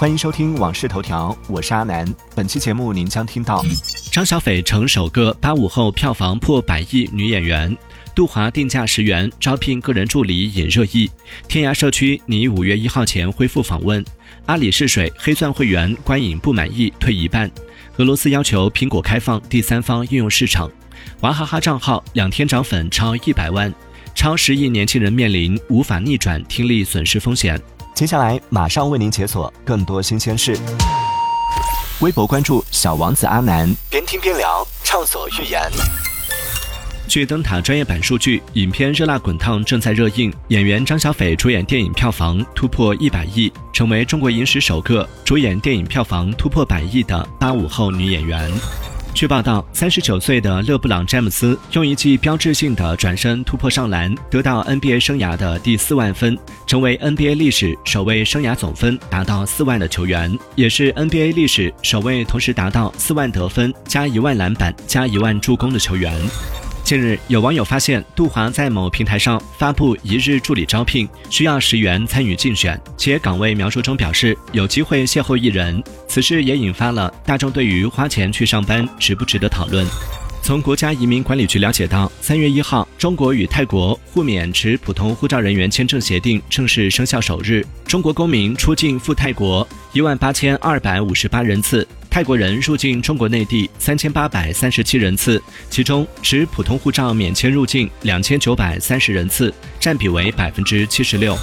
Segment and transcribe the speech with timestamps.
[0.00, 2.10] 欢迎收听《往事头条》，我是阿南。
[2.34, 3.62] 本期节目您将听到：
[4.10, 7.70] 张小斐成首个八五后票房破百亿女演员；
[8.14, 11.06] 杜华定价十元招聘个人助理引热议；
[11.48, 14.02] 天涯社区拟五月一号前恢复访问；
[14.46, 17.46] 阿里试水黑钻会员观影不满意退一半；
[17.98, 20.66] 俄罗斯要求苹果开放第三方应用市场；
[21.20, 23.70] 娃哈哈账号两天涨粉超一百万；
[24.14, 27.60] 超十亿年轻人面临无法逆转听力损失风险。
[28.00, 30.56] 接下来马上为您解锁更多新鲜事。
[32.00, 35.60] 微博关注小王子阿南，边听边聊，畅所欲言。
[37.06, 48.50] 据灯塔专业版数据，影片《热辣滚烫》正在热映，演员张小斐主演电影票房突破一百亿，成为中国影史首个主演电影票房突破百亿的八五后女演员。
[49.12, 66.14] 据报道，三十九岁的勒布朗·詹姆斯用一记标志性的转身突破上篮，得到 NBA 生涯的第四万分，成为 NBA 历史首位生涯总分达到四万的球员，也是 NBA 历史首位同时达到四万得分加一万篮板加一万助攻的球员。
[66.90, 75.80] 近日，有网友发现杜华在某平台上发布一日助理招聘，需要十元参与竞选，且岗位描述中表示有机会邂逅艺人。
[76.08, 79.86] 此事也引发了大众对于花钱去上班值不值得讨论。
[80.42, 91.86] 从国家移民管理局了解到，三月一号，中国与泰国互免持普通护照人员签证协定正式生效首日，中国公民出境赴泰国一万八千二百五十八人次。
[92.10, 101.38] 泰国人入境中国内地三千八百三十七人次，其中持普通护照免签入境两千九百三十人次，占比为百分之七十六。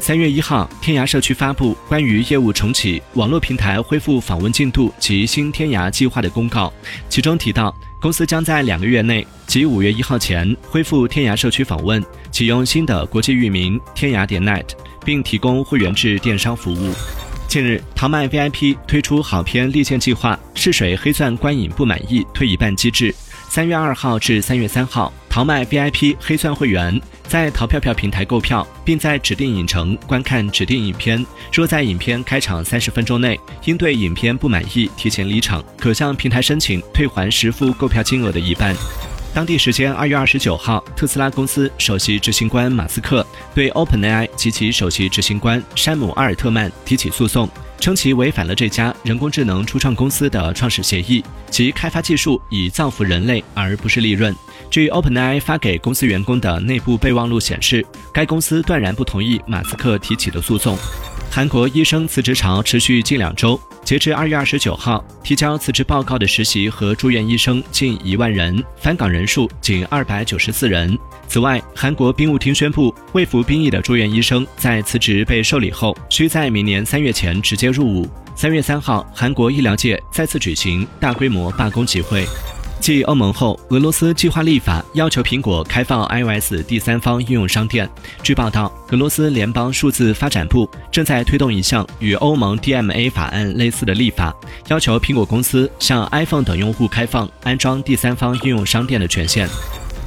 [0.00, 6.72] 三月一号，天涯社区发布关于业务重启、网络平台恢复访问进度及新天涯计划的公告，
[7.08, 14.66] 其中提到，公司将在两个月内，即五月一号前恢复天涯社区访问，启用新的国际域名天涯点 net，
[15.04, 16.92] 并提供会员制电商服务。
[17.48, 23.12] 近日，淘麦 VIP 推出好片立线计划，试水黑钻观影不满意退一半机制。
[23.48, 31.24] 三月二号至三月三号，淘麦 VIP 黑钻会员在淘票票平台购票，并在指定影城观看指定影片。
[31.50, 38.76] 若在影片开场三十分钟内因对影片不满意提前离场，可向平台申请退还实付购票金额的一半。
[39.34, 43.24] 当地时间二月二十九号，特斯拉公司首席执行官马斯克
[43.54, 54.34] 对 OpenAI 及其首席执行官山姆阿尔特曼提起诉讼，称其违反了这家人工智能初创公司的创始协议，其开发技术以造福人类而不是利润。
[54.70, 60.76] 据 OpenAI 发给公司员工的内部备忘录显示，该公司断然不同意马斯克提起的诉讼。
[61.30, 70.98] 韩国医生辞职潮持续近两周，截至二月二十九号，提交辞职报告的实习和住院医生近一万人，返岗人数仅二百九十四人。
[71.28, 78.08] 此外，韩国兵务厅宣布，未服兵役的住院医生在辞职被受理后，需在明年三月前直接入伍。
[78.34, 82.26] 三月三号，韩国医疗界再次举行大规模罢工集会。
[82.80, 87.88] 继欧盟后，俄罗斯计划立法要求苹果开放 iOS 第三方应用商店。
[88.22, 94.34] 据报道，俄罗斯联邦数字发展部正在推动一项与欧盟 DMA 法案类似的立法，
[94.68, 99.48] 要求苹果公司向 iPhone 等用户开放安装第三方应用商店的权限。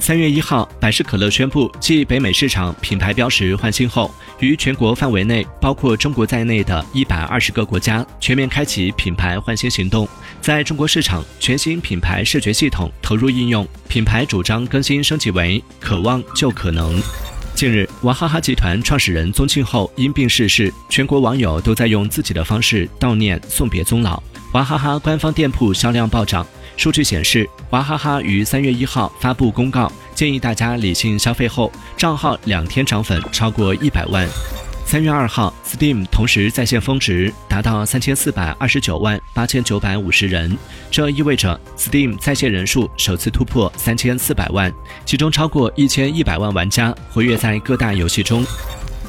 [0.01, 10.09] 三月一号，百事可乐宣布，继北美市场品牌标识换新后，于全国范围内，包括中国在内的一百二十个国家全面开启品牌换新行动。
[10.41, 17.00] 在中国市场，全新品牌视觉系统投入应用，品牌主张更新升级为“渴望就可能”。
[17.53, 24.22] 近日，娃哈哈集团创始人宗庆后因病逝世，全国网友都在用自己的方式悼念、送别宗老。
[24.53, 26.44] 娃哈哈官方店铺销量暴涨。
[26.81, 34.28] 数据显示，娃哈哈于三月一号发布公告，建议大家理性消费后，账号两天涨粉超过一百万。
[34.84, 40.58] 三月二号，Steam 同时在线峰值达到三千四百二十九万八千九百五十人，
[40.90, 44.74] 这意味着 Steam 在线人数首次突破三千四百万，
[45.06, 48.44] 其中超过一千一百万玩家活跃在各大游戏中。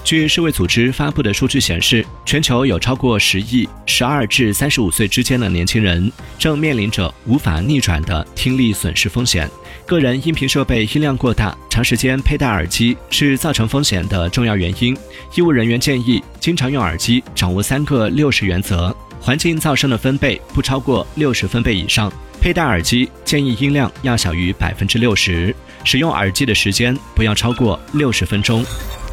[0.04, 9.48] 据世卫组织发布的数据显示，全球有超过十亿十二至三十五岁之间的年轻人正面临着无法逆转的听力损失风险。
[9.86, 14.96] 个人音频设备音量过大，长时间佩戴耳机是造成风险的重要原因。
[15.36, 22.10] 医务人员建议经常用耳机，掌握三个六十原则：环境噪声的分贝不超过六十分贝以上；
[22.40, 28.64] 佩戴耳机建议音量要小于百分之六十；使用耳机的时间不要超过六十分钟。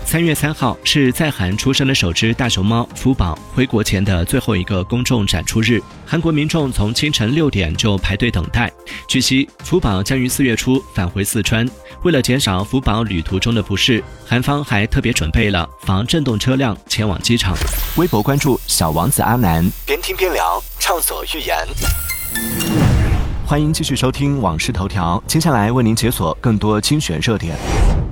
[0.10, 8.72] 三月三号是在韩出生的首只大熊猫福宝回国前的最后一个公众展出日，韩国民众从清晨六点就排队等待。
[9.08, 11.64] 据悉，福宝将于四月初返回四川。
[12.02, 17.56] 为了减少福宝旅途中的不适，韩方还特别准备了防震动车辆前往机场。
[17.96, 21.56] 微博关注小王子阿南，边听边聊，畅所欲言。
[23.46, 27.56] 欢迎继续收听《往事头条》，接下来为您解锁更多精选热点。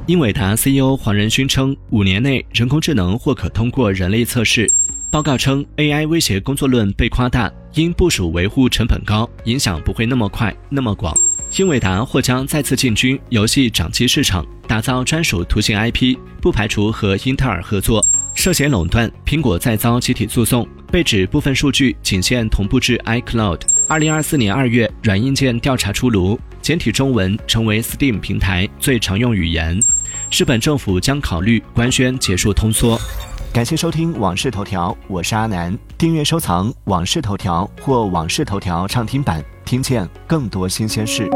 [0.07, 4.65] 英伟达 CEO 黄仁勋称，五年内人工智能或可通过人类测试。
[5.12, 11.13] 报告称，AI 威胁工作论被夸大，因部署维护成本高，影响不会那么快那么广。
[11.57, 18.01] 英伟达或将再次进军游戏掌机市场，打造专属图形 IP，不排除和英特尔合作。
[18.33, 23.59] 涉嫌垄断，苹果再遭集体诉讼，被指部分数据仅限同步至 iCloud。
[23.89, 26.39] 二零二四年二月，软硬件调查出炉。
[26.59, 29.80] 简体中文成为 Steam 平台最常用语言。
[30.29, 33.00] 日本政府将考虑官宣结束通缩。
[33.53, 35.75] 感谢收听《往事头条》，我是阿南。
[35.97, 41.29] 订阅收藏《往事头条》或《往事头条》畅听版，听见更多新鲜事。